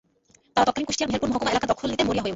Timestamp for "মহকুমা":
1.31-1.51